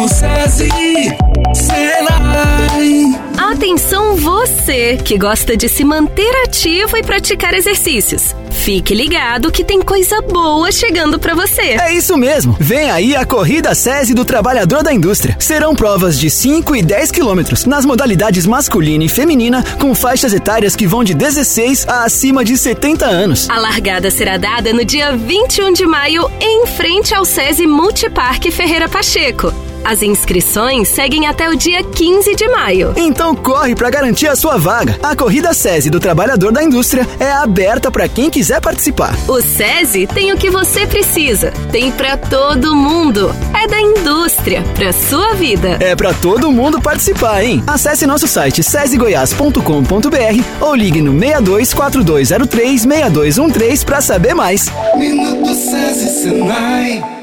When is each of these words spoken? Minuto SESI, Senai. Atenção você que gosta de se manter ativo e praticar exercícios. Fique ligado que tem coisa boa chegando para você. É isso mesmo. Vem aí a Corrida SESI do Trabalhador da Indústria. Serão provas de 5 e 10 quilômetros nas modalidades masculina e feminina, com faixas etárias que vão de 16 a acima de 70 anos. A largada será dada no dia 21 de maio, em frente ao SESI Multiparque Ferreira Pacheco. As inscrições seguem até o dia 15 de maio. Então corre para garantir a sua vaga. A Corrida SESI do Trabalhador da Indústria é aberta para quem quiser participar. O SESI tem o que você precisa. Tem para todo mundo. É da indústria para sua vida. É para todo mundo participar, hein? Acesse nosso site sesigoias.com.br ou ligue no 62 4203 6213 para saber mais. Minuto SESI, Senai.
Minuto 0.00 0.08
SESI, 0.08 0.70
Senai. 1.54 3.20
Atenção 3.36 4.16
você 4.16 4.96
que 4.96 5.18
gosta 5.18 5.58
de 5.58 5.68
se 5.68 5.84
manter 5.84 6.30
ativo 6.44 6.96
e 6.96 7.02
praticar 7.02 7.52
exercícios. 7.52 8.34
Fique 8.50 8.94
ligado 8.94 9.52
que 9.52 9.62
tem 9.62 9.82
coisa 9.82 10.22
boa 10.22 10.72
chegando 10.72 11.18
para 11.18 11.34
você. 11.34 11.76
É 11.78 11.92
isso 11.92 12.16
mesmo. 12.16 12.56
Vem 12.58 12.90
aí 12.90 13.14
a 13.14 13.26
Corrida 13.26 13.74
SESI 13.74 14.14
do 14.14 14.24
Trabalhador 14.24 14.82
da 14.82 14.92
Indústria. 14.92 15.36
Serão 15.38 15.74
provas 15.74 16.18
de 16.18 16.30
5 16.30 16.74
e 16.76 16.82
10 16.82 17.10
quilômetros 17.10 17.66
nas 17.66 17.84
modalidades 17.84 18.46
masculina 18.46 19.04
e 19.04 19.08
feminina, 19.08 19.62
com 19.78 19.94
faixas 19.94 20.32
etárias 20.32 20.74
que 20.74 20.86
vão 20.86 21.04
de 21.04 21.12
16 21.12 21.86
a 21.86 22.04
acima 22.04 22.42
de 22.42 22.56
70 22.56 23.04
anos. 23.04 23.50
A 23.50 23.58
largada 23.58 24.10
será 24.10 24.38
dada 24.38 24.72
no 24.72 24.84
dia 24.84 25.14
21 25.14 25.74
de 25.74 25.84
maio, 25.84 26.30
em 26.40 26.66
frente 26.66 27.14
ao 27.14 27.26
SESI 27.26 27.66
Multiparque 27.66 28.50
Ferreira 28.50 28.88
Pacheco. 28.88 29.52
As 29.84 30.02
inscrições 30.02 30.88
seguem 30.88 31.26
até 31.26 31.48
o 31.48 31.56
dia 31.56 31.82
15 31.82 32.34
de 32.34 32.48
maio. 32.48 32.92
Então 32.96 33.34
corre 33.34 33.74
para 33.74 33.90
garantir 33.90 34.26
a 34.28 34.36
sua 34.36 34.56
vaga. 34.56 34.98
A 35.02 35.16
Corrida 35.16 35.52
SESI 35.54 35.90
do 35.90 36.00
Trabalhador 36.00 36.52
da 36.52 36.62
Indústria 36.62 37.06
é 37.18 37.30
aberta 37.30 37.90
para 37.90 38.08
quem 38.08 38.30
quiser 38.30 38.60
participar. 38.60 39.14
O 39.28 39.40
SESI 39.40 40.06
tem 40.06 40.32
o 40.32 40.36
que 40.36 40.50
você 40.50 40.86
precisa. 40.86 41.52
Tem 41.70 41.90
para 41.90 42.16
todo 42.16 42.74
mundo. 42.76 43.34
É 43.54 43.66
da 43.66 43.80
indústria 43.80 44.62
para 44.74 44.92
sua 44.92 45.34
vida. 45.34 45.76
É 45.80 45.94
para 45.94 46.12
todo 46.14 46.52
mundo 46.52 46.80
participar, 46.80 47.42
hein? 47.42 47.62
Acesse 47.66 48.06
nosso 48.06 48.26
site 48.26 48.62
sesigoias.com.br 48.62 50.44
ou 50.60 50.74
ligue 50.74 51.00
no 51.02 51.12
62 51.18 51.74
4203 51.74 52.82
6213 52.82 53.84
para 53.84 54.00
saber 54.00 54.34
mais. 54.34 54.70
Minuto 54.96 55.54
SESI, 55.54 56.22
Senai. 56.22 57.19